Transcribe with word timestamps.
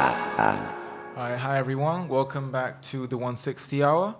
Alright, 0.00 1.38
hi 1.38 1.58
everyone. 1.58 2.08
Welcome 2.08 2.50
back 2.50 2.80
to 2.84 3.06
the 3.06 3.18
160 3.18 3.84
hour. 3.84 4.16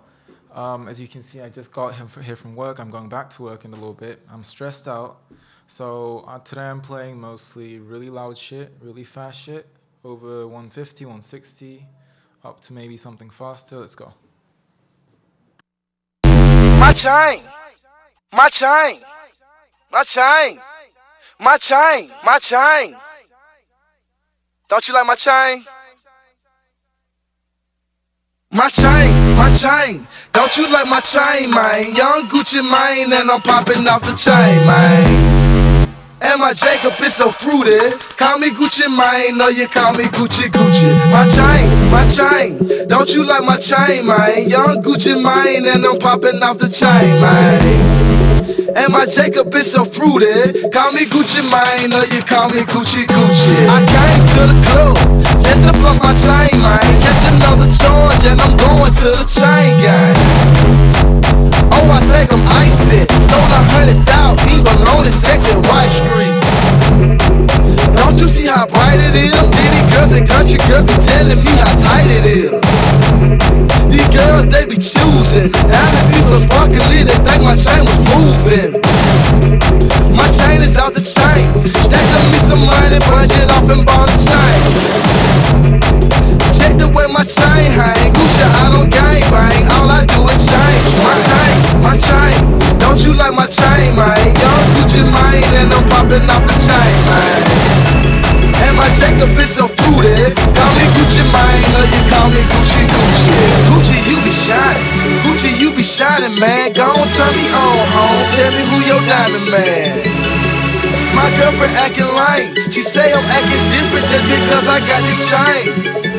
Um, 0.53 0.87
as 0.87 1.01
you 1.01 1.07
can 1.07 1.23
see, 1.23 1.41
I 1.41 1.49
just 1.49 1.71
got 1.71 1.95
him 1.95 2.07
here 2.21 2.35
from 2.35 2.55
work. 2.55 2.79
I'm 2.79 2.91
going 2.91 3.09
back 3.09 3.31
to 3.31 3.41
work 3.41 3.65
in 3.65 3.71
a 3.71 3.75
little 3.75 3.95
bit. 3.95 4.21
I'm 4.31 4.43
stressed 4.43 4.87
out. 4.87 5.23
So 5.67 6.23
uh, 6.27 6.37
today 6.37 6.69
I'm 6.69 6.81
playing 6.81 7.19
mostly 7.19 7.79
really 7.79 8.11
loud 8.11 8.37
shit, 8.37 8.71
really 8.79 9.03
fast 9.03 9.41
shit, 9.41 9.65
over 10.03 10.45
150, 10.45 11.05
160, 11.05 11.87
up 12.43 12.61
to 12.61 12.73
maybe 12.73 12.95
something 12.95 13.31
faster. 13.31 13.79
Let's 13.79 13.95
go. 13.95 14.13
My 16.23 16.93
chain, 16.93 17.41
my 18.31 18.49
chain, 18.49 18.99
my 19.91 20.03
chain, 20.03 20.59
my 21.39 21.57
chain, 21.57 22.11
my 22.23 22.37
chain. 22.37 22.95
Don't 24.71 24.87
you 24.87 24.93
like 24.93 25.05
my 25.05 25.15
chain? 25.15 25.65
My 28.51 28.69
chain, 28.69 29.35
my 29.35 29.51
chain. 29.51 30.07
Don't 30.31 30.55
you 30.55 30.63
like 30.71 30.87
my 30.87 31.01
chain, 31.01 31.51
man? 31.51 31.93
Young 31.93 32.23
Gucci 32.31 32.63
Mane, 32.63 33.11
and 33.11 33.29
I'm 33.29 33.41
popping 33.41 33.85
off 33.85 34.01
the 34.01 34.15
chain, 34.15 34.65
man. 34.65 35.89
And 36.21 36.39
my 36.39 36.53
Jacob 36.53 36.93
is 37.03 37.15
so 37.15 37.31
fruity. 37.31 37.97
Call 38.15 38.39
me 38.39 38.51
Gucci 38.51 38.87
Mane, 38.87 39.37
no, 39.37 39.49
you 39.49 39.67
call 39.67 39.91
me 39.91 40.05
Gucci 40.05 40.47
Gucci. 40.47 41.11
My 41.11 41.27
chain, 41.27 41.91
my 41.91 42.07
chain. 42.07 42.87
Don't 42.87 43.13
you 43.13 43.25
like 43.25 43.43
my 43.43 43.57
chain, 43.57 44.07
man? 44.07 44.47
Young 44.47 44.81
Gucci 44.81 45.21
Mane, 45.21 45.67
and 45.67 45.85
I'm 45.85 45.99
popping 45.99 46.41
off 46.41 46.59
the 46.59 46.69
chain, 46.69 47.19
man. 47.19 47.90
And 48.75 48.93
my 48.93 49.05
Jacob 49.05 49.53
is 49.55 49.71
so 49.71 49.83
fruity. 49.83 50.69
Call 50.69 50.91
me 50.93 51.03
Gucci 51.05 51.43
Mane, 51.51 51.91
or 51.93 52.05
you 52.13 52.21
call 52.23 52.49
me 52.49 52.63
Gucci 52.63 53.03
Gucci. 53.03 53.55
I 53.67 53.79
came 53.83 54.23
to 54.35 54.41
the 54.47 54.57
club 54.69 54.95
just 55.41 55.61
to 55.65 55.73
floss 55.81 55.99
my 55.99 56.13
chain, 56.15 56.55
man. 56.61 56.79
Catch 57.03 57.23
another 57.35 57.69
charge, 57.71 58.23
and 58.25 58.39
I'm 58.39 58.55
going 58.55 58.93
to 59.03 59.09
the 59.17 59.25
chain 59.27 59.71
gang. 59.83 60.15
Oh, 61.73 61.87
I 61.91 61.99
think 62.15 62.31
I'm 62.31 62.43
icy. 62.63 63.03
Sold 63.27 63.51
a 63.51 63.61
hundred 63.75 63.99
thousand, 64.07 64.47
even 64.55 64.77
lonely 64.87 65.11
sex 65.11 65.51
at 65.51 65.59
White 65.67 65.91
Street. 65.91 66.35
Don't 67.97 68.19
you 68.19 68.27
see 68.27 68.47
how 68.47 68.67
bright 68.67 68.99
it 68.99 69.15
is? 69.15 69.35
City 69.35 69.81
girls 69.91 70.11
and 70.11 70.27
country 70.27 70.59
girls 70.69 70.85
be 70.85 70.95
telling 71.01 71.43
me 71.43 71.51
how 71.59 71.73
tight 71.81 72.07
it 72.07 72.25
is. 72.25 72.70
These 73.91 74.09
girls, 74.09 74.47
they 74.47 74.65
be 74.65 74.77
choosing. 74.77 75.51
Diamond 75.51 76.07
be 76.11 76.19
so 76.23 76.39
sparkly, 76.39 77.03
they 77.03 77.17
think 77.27 77.41
my 77.43 77.55
chain 77.55 77.83
was 77.83 77.99
moving. 78.13 78.79
My 80.15 80.27
chain 80.31 80.61
is 80.61 80.77
out 80.77 80.93
the 80.93 81.03
chain. 81.03 81.47
Stacked 81.83 82.25
me 82.31 82.39
some 82.39 82.63
money, 82.63 82.99
budget 83.07 83.49
off 83.51 83.67
and 83.69 83.85
bought 83.85 84.09
a 84.11 84.17
chain. 84.19 84.61
Check 86.57 86.77
the 86.77 86.87
way 86.87 87.07
my 87.11 87.23
chain 87.23 87.71
hang. 87.71 88.11
Gucci, 88.13 88.43
I 88.43 88.69
don't 88.71 88.89
gang 88.89 89.23
bang. 89.31 89.63
All 89.75 89.89
I 89.89 90.05
do 90.05 90.19
is 90.27 90.43
change. 90.45 90.85
My 91.01 91.15
chain, 91.27 91.55
my 91.81 91.95
chain. 91.97 92.37
Don't 92.79 92.99
you 93.03 93.13
like 93.13 93.33
my 93.33 93.47
chain, 93.47 93.95
man? 93.95 94.35
Young 94.35 94.65
Gucci 94.75 95.01
Mane, 95.03 95.55
and 95.63 95.73
I'm 95.73 95.83
popping 95.89 96.27
off 96.29 96.43
the 96.47 96.55
chain, 96.59 96.95
man. 97.07 97.70
My 98.81 98.89
Jacob 98.97 99.37
is 99.37 99.53
so 99.53 99.69
fruity. 99.69 100.33
Call 100.57 100.71
me 100.73 100.85
Gucci 100.97 101.21
Mane, 101.29 101.69
or 101.77 101.85
you 101.85 102.01
call 102.09 102.27
me 102.33 102.41
Gucci 102.49 102.81
Gucci. 102.89 103.29
Gucci, 103.69 103.97
you 104.09 104.17
be 104.25 104.33
shining. 104.33 105.21
Gucci, 105.21 105.49
you 105.61 105.69
be 105.77 105.83
shining, 105.85 106.33
man. 106.41 106.73
On, 106.81 107.05
turn 107.13 107.33
me 107.37 107.45
on, 107.53 107.77
home. 107.93 108.25
Tell 108.33 108.51
me 108.57 108.63
who 108.73 108.77
your 108.89 109.01
diamond 109.05 109.47
man. 109.53 109.93
My 111.13 111.29
girlfriend 111.37 111.77
acting 111.77 112.09
lame. 112.09 112.71
She 112.73 112.81
say 112.81 113.13
I'm 113.13 113.21
acting 113.21 113.65
different 113.69 114.05
just 114.09 114.25
because 114.25 114.65
I 114.65 114.79
got 114.89 115.01
this 115.05 115.21
chain. 115.29 116.10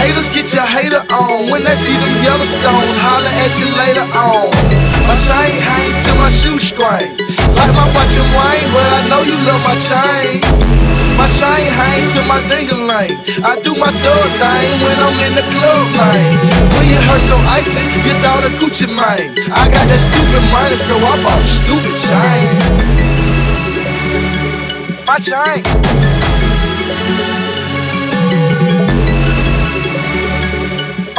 Haters 0.00 0.32
get 0.32 0.48
your 0.56 0.64
hater 0.64 1.04
on 1.12 1.52
when 1.52 1.60
they 1.60 1.76
see 1.76 1.92
them 1.92 2.14
yellow 2.24 2.48
stones. 2.48 2.96
Holler 3.04 3.34
at 3.44 3.52
you 3.60 3.68
later 3.84 4.06
on. 4.16 4.48
My 5.04 5.12
chain 5.20 5.52
hang 5.60 5.92
to 6.08 6.12
my 6.16 6.32
shoe 6.32 6.56
screen. 6.56 7.20
Like 7.52 7.72
my 7.76 7.84
watch 7.92 8.16
and 8.16 8.30
wine, 8.32 8.64
but 8.72 8.88
I 8.96 9.00
know 9.12 9.20
you 9.28 9.36
love 9.44 9.60
my 9.60 9.76
chain. 9.76 10.40
My 11.20 11.28
chain 11.36 11.68
hang 11.68 12.08
to 12.16 12.20
my 12.24 12.40
dinger 12.48 12.80
lane. 12.88 13.12
I 13.44 13.60
do 13.60 13.76
my 13.76 13.92
thug 14.00 14.28
thing 14.40 14.72
when 14.80 14.96
I'm 15.04 15.20
in 15.20 15.36
the 15.36 15.44
club 15.52 15.84
lane. 15.92 16.32
When 16.80 16.88
you 16.88 16.96
hurt 17.04 17.20
so 17.28 17.36
icy, 17.52 17.84
you 18.00 18.16
thought 18.24 18.48
a 18.48 18.50
Gucci 18.56 18.88
mane. 18.88 19.36
I 19.52 19.68
got 19.68 19.84
that 19.84 20.00
stupid 20.00 20.44
money, 20.48 20.80
so 20.80 20.96
I 20.96 21.12
bought 21.20 21.44
a 21.44 21.48
stupid 21.60 21.96
chain. 22.00 22.48
My 25.04 25.20
chain. 25.20 25.99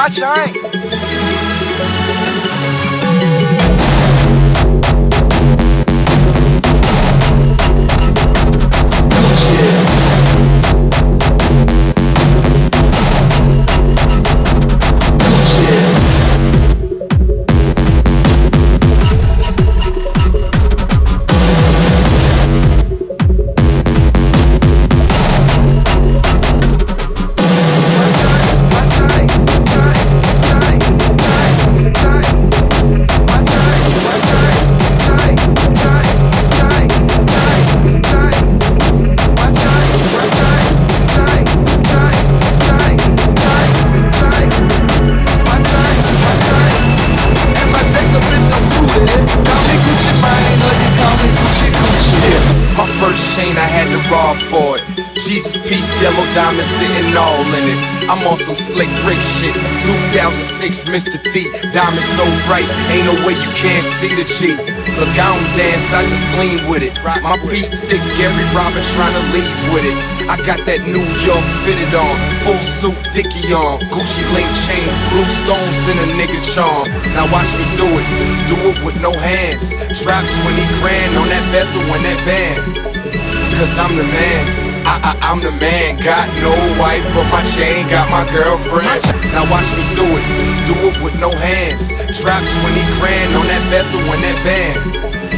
My 0.02 0.10
chain. 0.10 1.11
On 58.32 58.38
some 58.40 58.56
slick 58.56 58.88
Rick 59.04 59.20
shit. 59.20 59.52
2006, 59.84 60.88
Mr. 60.88 61.20
T. 61.20 61.52
Diamond 61.76 62.08
so 62.16 62.24
bright, 62.48 62.64
ain't 62.96 63.04
no 63.04 63.16
way 63.28 63.36
you 63.36 63.52
can't 63.60 63.84
see 63.84 64.16
the 64.16 64.24
G. 64.24 64.56
Look, 64.96 65.12
I 65.20 65.36
don't 65.36 65.52
dance, 65.60 65.92
I 65.92 66.08
just 66.08 66.24
lean 66.40 66.64
with 66.72 66.80
it. 66.80 66.96
My 67.20 67.36
piece 67.52 67.68
sick, 67.68 68.00
Gary 68.16 68.48
Robin 68.56 68.80
trying 68.96 69.12
to 69.12 69.24
leave 69.36 69.60
with 69.76 69.84
it. 69.84 69.98
I 70.32 70.40
got 70.48 70.64
that 70.64 70.80
New 70.88 71.04
York 71.28 71.44
fitted 71.68 71.92
on, 71.92 72.16
full 72.48 72.62
suit 72.64 72.96
Dickie 73.12 73.52
on, 73.52 73.84
Gucci 73.92 74.24
link 74.32 74.48
chain, 74.64 74.88
blue 75.12 75.28
stones 75.44 75.84
in 75.92 76.00
a 76.00 76.08
nigga 76.16 76.40
charm. 76.56 76.88
Now 77.12 77.28
watch 77.36 77.52
me 77.60 77.68
do 77.76 77.84
it, 77.84 78.08
do 78.48 78.56
it 78.72 78.78
with 78.88 78.96
no 79.04 79.12
hands. 79.12 79.76
Drop 80.00 80.24
20 80.24 80.80
grand 80.80 81.12
on 81.20 81.28
that 81.28 81.44
bezel 81.52 81.84
and 81.84 82.04
that 82.08 82.20
band. 82.24 82.80
Cause 83.60 83.76
I'm 83.76 83.92
the 84.00 84.08
man. 84.08 84.61
I, 84.86 84.96
I, 85.02 85.12
I'm 85.32 85.40
the 85.40 85.52
man. 85.52 85.98
Got 86.02 86.30
no 86.42 86.54
wife, 86.78 87.04
but 87.14 87.28
my 87.30 87.42
chain 87.44 87.88
got 87.88 88.10
my 88.10 88.26
girlfriend. 88.30 89.02
Now 89.34 89.46
watch 89.50 89.70
me 89.76 89.84
do 89.96 90.06
it. 90.06 90.26
Do 90.68 90.76
it 90.90 90.98
with 91.04 91.16
no 91.20 91.32
hands. 91.32 91.94
Drop 92.22 92.42
20 92.42 92.98
grand 92.98 93.32
on 93.38 93.46
that 93.48 93.64
bezel 93.70 94.02
and 94.02 94.22
that 94.24 94.38
band. 94.46 94.80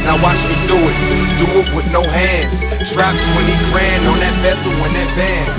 Now 0.04 0.20
watch 0.20 0.40
me 0.44 0.56
do 0.68 0.76
it. 0.76 0.96
Do 1.40 1.46
it 1.60 1.68
with 1.74 1.88
no 1.92 2.02
hands. 2.04 2.64
Drop 2.92 3.14
20 3.14 3.70
grand 3.72 4.02
on 4.08 4.18
that 4.20 4.36
bezel 4.44 4.72
and 4.72 4.94
that 4.94 5.10
band. 5.16 5.50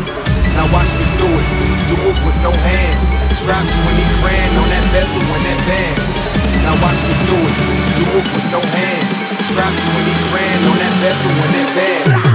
Now 0.56 0.68
watch 0.72 0.92
me 0.96 1.06
do 1.20 1.28
it. 1.28 1.48
Do 1.92 1.96
it 2.00 2.18
with 2.26 2.38
no 2.42 2.52
hands. 2.54 3.14
Drop 3.44 3.62
20 3.62 4.22
grand 4.22 4.54
on 4.58 4.68
that 4.70 4.86
bezel 4.94 5.22
and 5.22 5.44
that 5.46 5.60
band. 5.68 6.26
Now 6.66 6.74
watch 6.82 6.98
me 7.06 7.14
do 7.30 7.38
it. 7.38 7.56
Do 8.00 8.06
it 8.18 8.28
with 8.34 8.48
no 8.50 8.62
hands. 8.62 9.36
Drop 9.54 9.70
20 9.70 10.32
grand 10.32 10.62
on 10.66 10.78
that 10.82 10.94
vessel 10.98 11.32
and 11.32 11.54
that 11.54 11.70
band. 11.76 12.35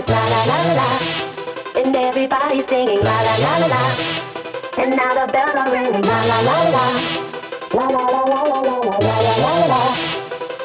Just 0.00 0.08
la 0.08 0.28
la 0.28 0.44
la 0.44 0.58
la 0.62 0.74
la. 0.80 0.88
And 1.80 1.96
everybody's 1.96 2.66
singing 2.66 3.02
la 3.02 3.16
la 3.26 3.34
la 3.44 3.52
la 3.58 3.66
la. 3.66 3.82
And 4.82 4.96
now 4.96 5.14
the 5.14 5.32
bells 5.32 5.54
are 5.54 5.72
ringing 5.72 6.02
la 6.02 6.18
la 6.30 6.38
la 6.48 6.56
la. 6.74 6.84
La 7.74 7.84
la 7.84 8.04
la 8.06 8.22
la 8.30 8.40
la 8.42 8.60
la 8.60 8.70
la 8.70 8.96
la 9.00 9.16
la 9.20 9.34
la 9.42 9.52
la. 9.70 9.80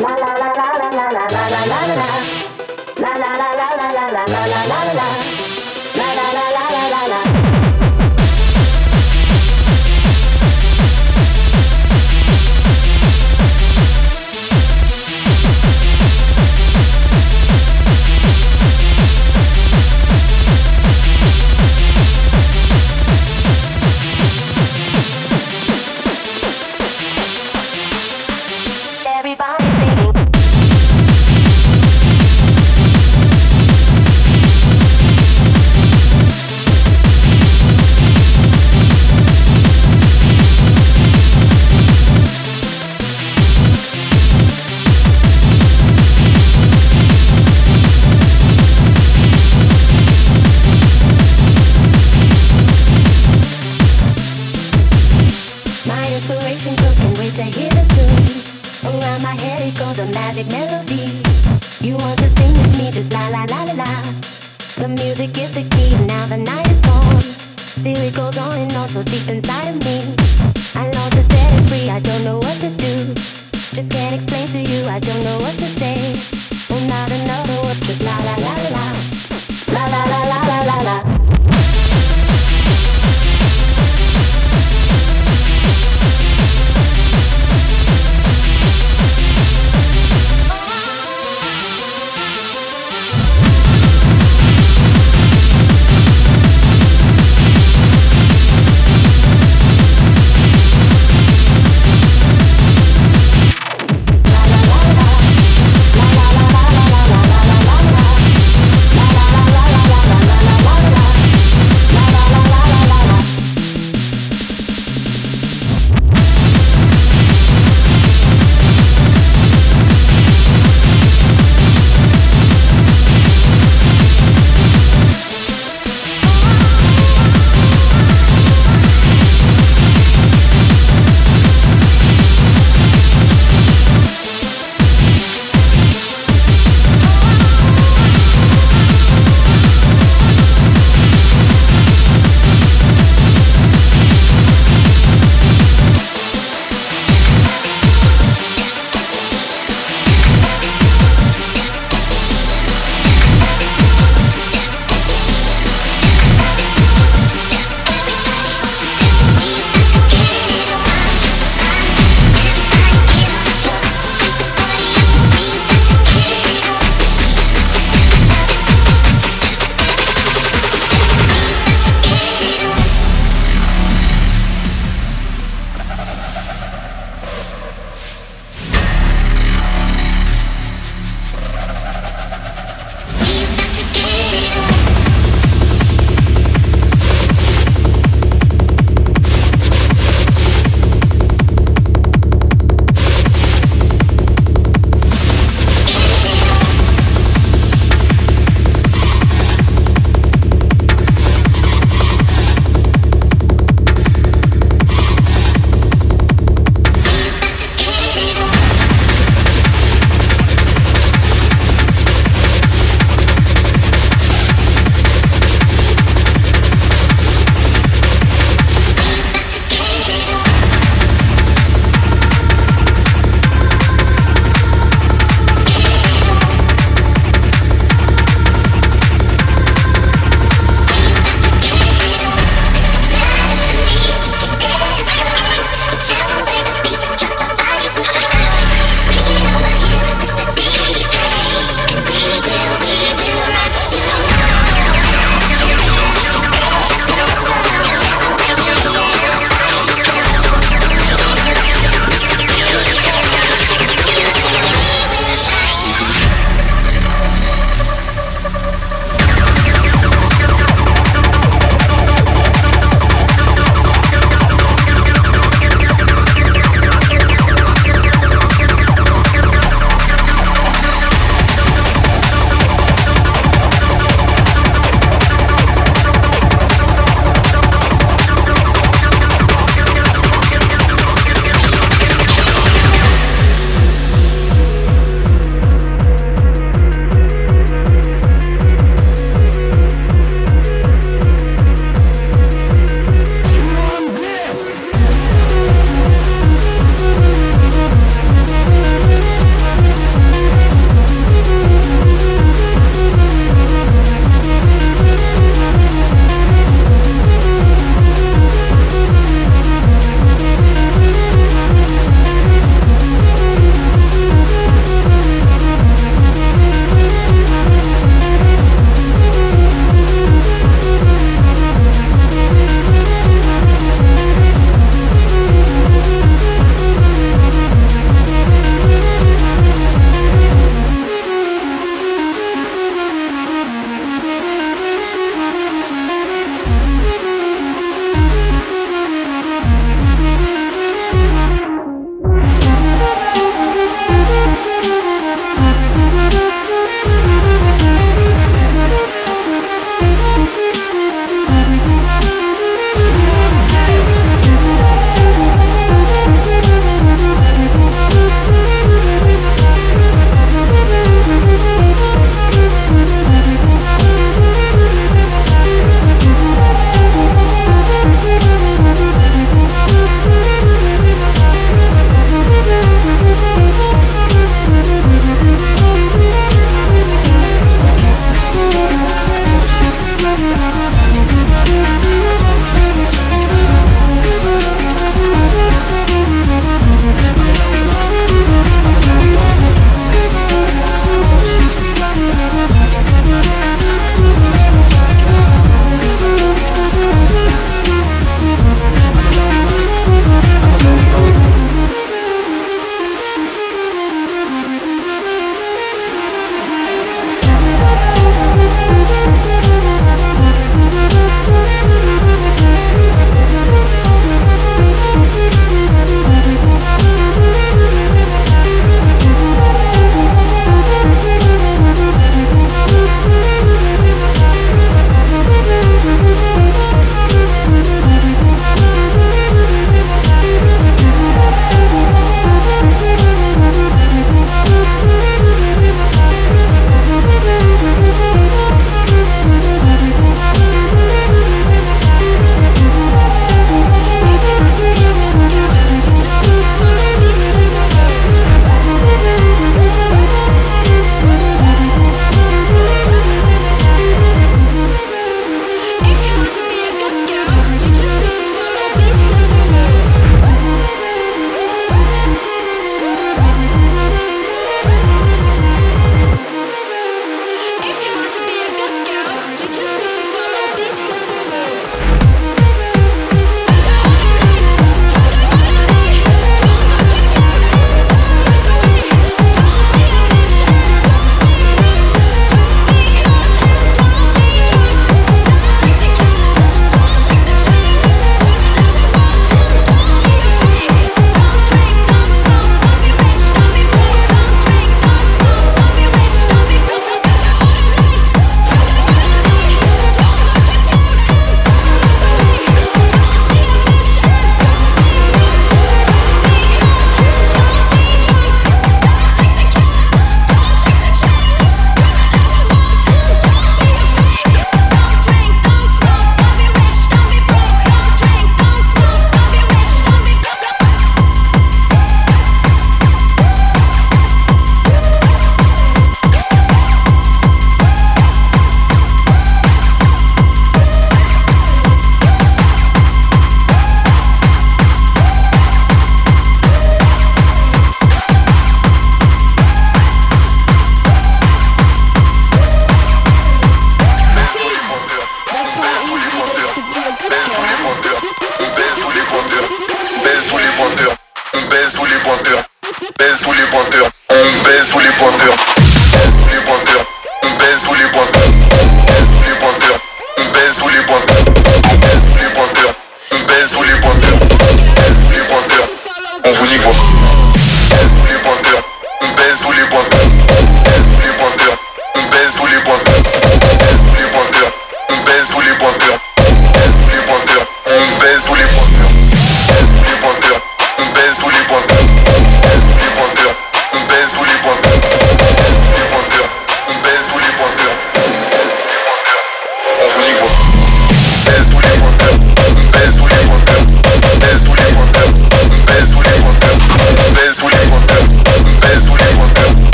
La 0.00 0.12
la 0.22 0.30
la 0.40 0.48
la 0.58 0.68
la 0.80 0.88
la 0.90 1.06
la 1.10 1.26
la 1.26 1.48
la 1.48 1.64
la 1.66 1.80
la. 1.86 2.06
La 2.34 2.39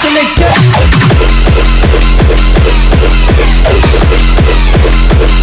sélecteur 0.00 0.48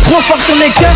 Trop 0.04 0.22
fort 0.22 0.42
sur 0.42 0.56
les 0.56 0.72
cœurs 0.72 0.96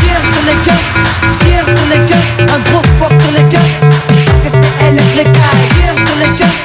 Tire 0.00 0.22
sur 0.32 0.42
les 0.46 0.58
cœurs, 0.64 0.86
tire 1.40 1.66
sur 1.76 1.86
les 1.88 2.02
cœurs, 2.06 2.28
un 2.54 2.60
gros 2.70 2.84
fort 2.98 3.14
sur 3.20 3.32
les 3.32 3.46
cœurs. 3.48 3.70
Elle 4.82 4.96
les 5.16 5.24
sur 6.06 6.16
les 6.16 6.30
cœurs, 6.38 6.56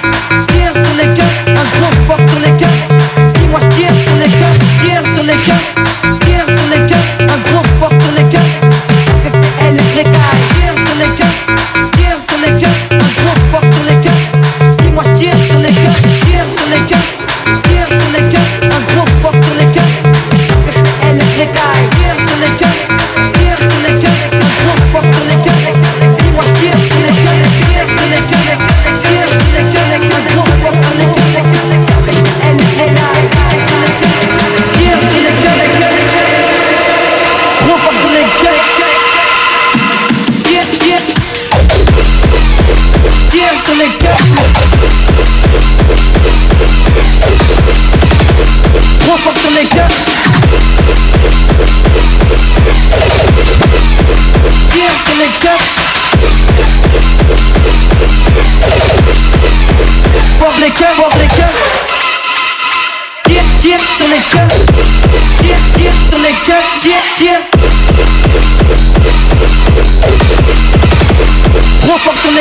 sur 0.85 0.95
les 0.97 1.09
cœurs, 1.13 1.35
un 1.49 1.65
gros 1.79 1.95
fort 2.07 2.23
sur 2.29 2.39
les 2.39 2.51
cœurs. 2.57 2.79
Dis-moi, 3.35 3.59
tire 3.75 3.95
sur 4.05 4.15
les 4.15 4.29
cœurs, 4.29 4.57
tire 4.83 5.03
sur 5.13 5.23
les 5.23 5.35
cœurs. 5.35 6.04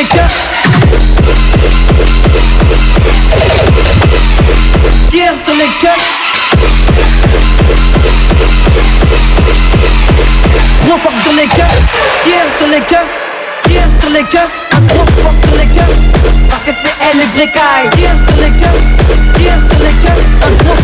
Trop 0.04 0.18
fort 5.18 5.34
sur 5.44 5.54
les 5.54 5.68
cœurs. 5.80 5.96
Trop 10.86 10.98
fort 10.98 11.12
sur 11.22 11.32
les 11.32 11.46
cœurs. 11.46 11.66
Tire 12.22 12.48
sur 12.58 12.68
les 12.68 12.80
cœurs. 12.80 13.06
Tire 13.64 13.88
sur 14.00 14.10
les. 14.10 14.20
Un 14.20 14.80
gros 14.82 15.06
fort 15.22 15.34
sur 15.42 15.56
les 15.58 15.66
cœurs. 15.66 15.96
Parce 16.50 16.62
que 16.64 16.70
c'est 16.82 16.94
elle 17.08 17.18
les 17.18 17.26
vraies 17.26 17.52
cailles. 17.52 17.90
Tire 17.96 18.16
sur 18.28 18.36
les 18.42 18.50
cœurs. 18.60 18.80
Tire 19.34 19.58
sur 19.70 19.78
les 19.82 19.94
cœurs. 20.04 20.83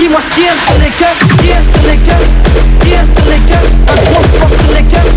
Dis-moi, 0.00 0.18
je 0.18 0.34
tire 0.34 0.56
sur 0.64 0.78
les 0.80 0.88
cœurs. 0.96 1.20
Tire 1.44 1.60
sur 1.74 1.84
les 1.90 1.98
cœurs. 1.98 2.26
Tire 2.80 3.04
sur 3.04 3.28
les 3.28 3.42
cœurs. 3.44 3.68
Un 3.84 4.00
gros 4.08 4.24
fort 4.40 4.48
sur 4.48 4.72
les 4.72 4.82
cœurs. 4.84 5.12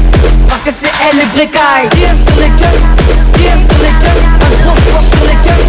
Parce 0.49 0.61
que 0.63 0.71
c'est 0.75 0.91
elle 1.07 1.17
les 1.19 1.29
vraies 1.31 1.47
cailles. 1.47 1.87
Tire 1.95 2.11
sur 2.27 2.35
les 2.43 2.51
cœurs. 2.59 2.83
Tire 3.31 3.59
sur 3.63 3.79
les 3.79 3.95
cœurs. 4.03 4.19
Un 4.43 4.51
gros 4.59 4.75
fort 4.91 5.07
sur 5.15 5.23
les 5.23 5.39
cœurs. 5.39 5.65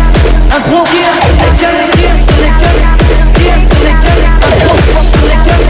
Un 0.51 0.61
gros 0.67 0.83
tire 0.91 1.15
sur 1.15 1.31
les 1.31 1.55
cœurs. 1.62 1.79
Tire 1.95 2.19
sur 2.27 2.39
les 2.43 2.55
cœurs. 2.59 2.83
Tire 3.39 3.61
sur 3.71 3.83
les 3.87 3.97
cœurs. 4.03 4.25
Un 4.35 4.55
gros 4.67 4.79
fort 4.91 5.07
sur 5.15 5.27
les 5.31 5.41
cœurs. 5.47 5.67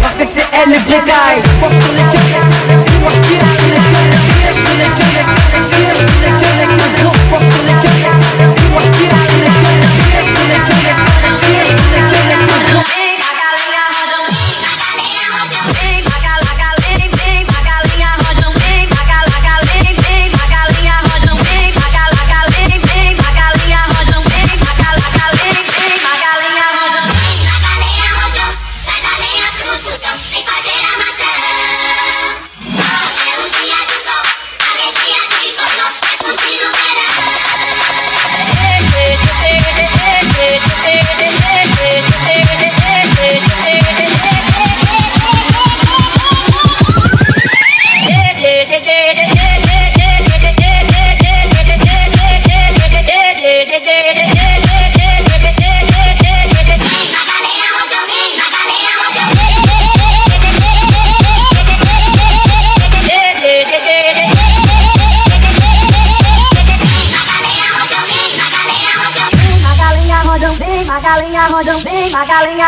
Parce 0.00 0.16
que 0.16 0.24
c'est 0.32 0.48
elle 0.56 0.70
les 0.72 0.80
vraies 0.88 1.04
cailles. 1.04 1.44
Fort 1.60 1.76
sur 1.76 1.92
les 1.92 2.06
cœurs. 2.16 2.40
Dis-moi, 2.80 3.12
tire 3.28 3.55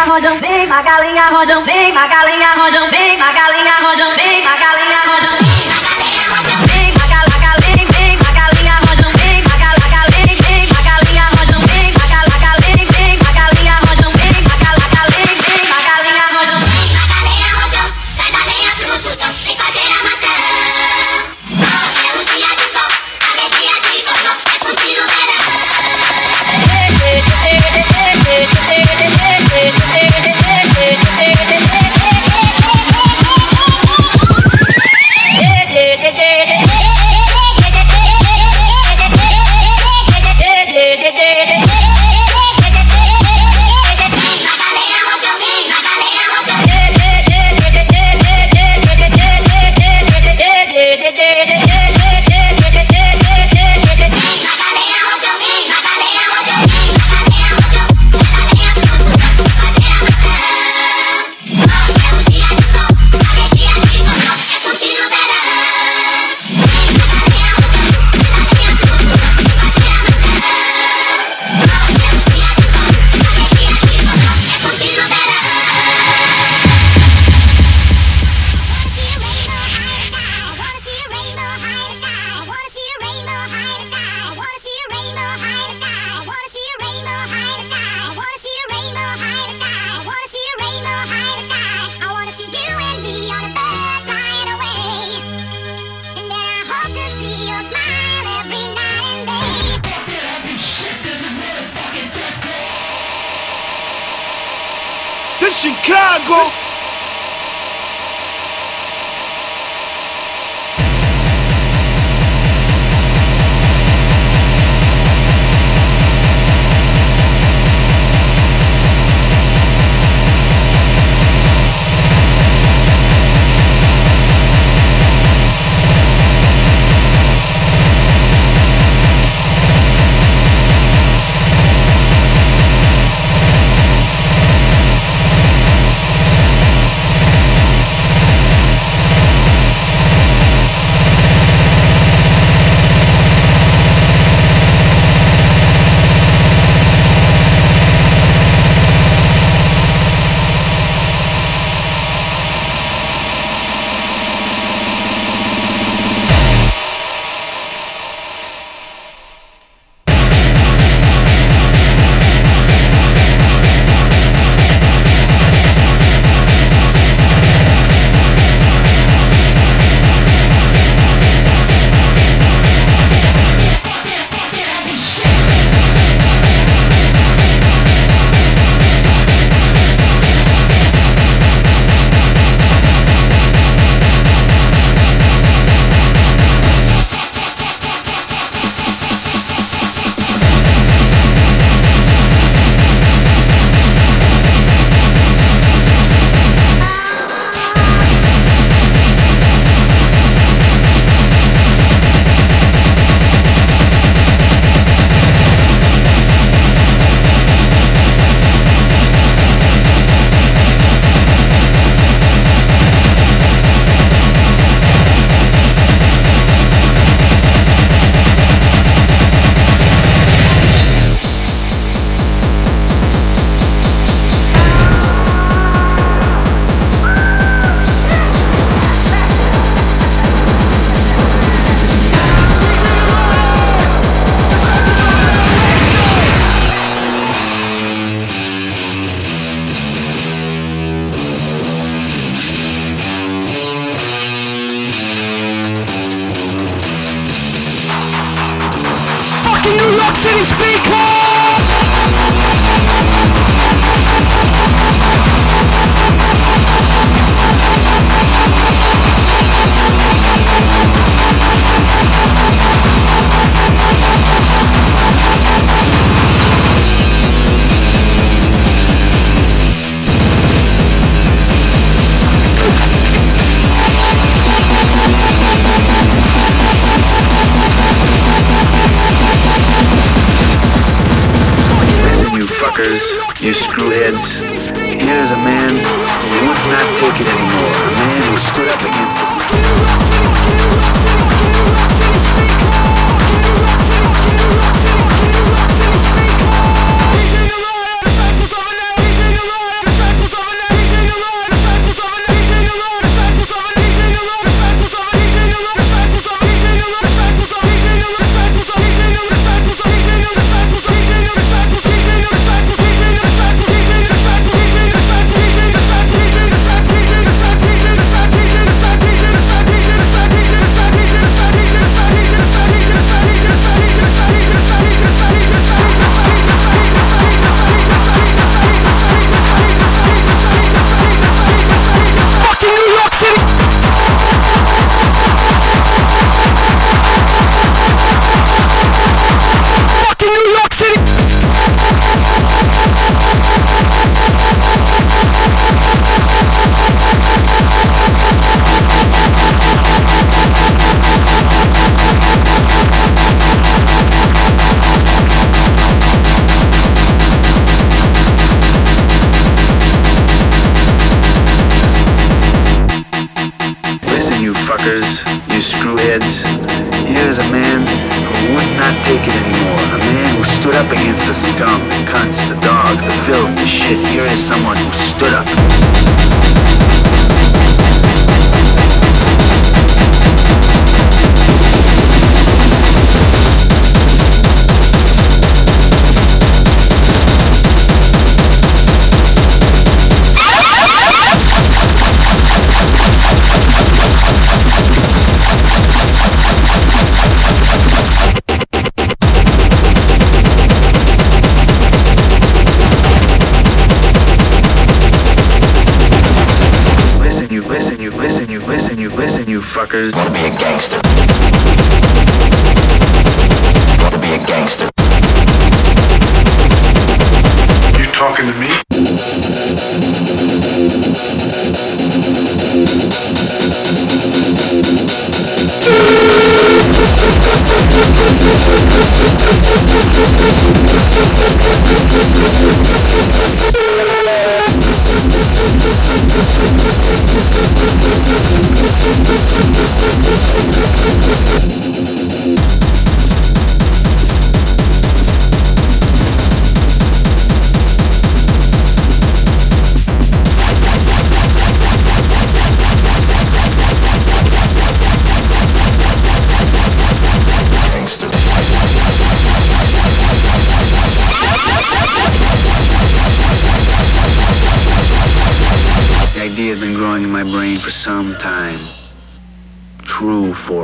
rojão, 0.09 0.38
vem 0.38 0.66
magalinha, 0.66 1.28
rojão, 1.28 1.62
vem 1.62 1.92
magalinha, 1.92 2.54
rojão, 2.54 2.88
vem 2.88 3.18
magalinha, 3.18 3.74
rojão. 3.82 4.07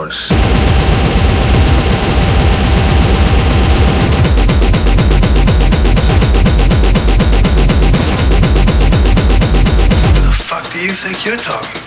Force. 0.04 0.28
The 0.28 0.36
fuck 10.46 10.70
do 10.72 10.78
you 10.80 10.90
think 10.90 11.24
you're 11.24 11.36
talking 11.36 11.83